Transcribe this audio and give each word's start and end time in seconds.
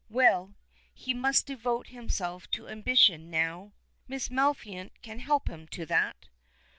Well, 0.09 0.55
he 0.95 1.13
must 1.13 1.45
devote 1.45 1.89
himself 1.89 2.49
to 2.53 2.67
ambition 2.67 3.29
now." 3.29 3.73
"Miss 4.07 4.29
Maliphant 4.29 4.93
can 5.03 5.19
help 5.19 5.47
him 5.47 5.67
to 5.67 5.85
that." 5.85 6.27